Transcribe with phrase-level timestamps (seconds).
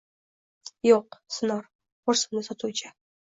[0.87, 0.95] Yo`q,
[1.37, 1.69] sinor,
[2.09, 2.93] xo`rsindi sotuvchi